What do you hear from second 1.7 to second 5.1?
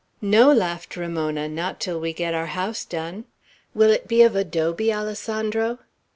till we get our house done. Will it be of adobe,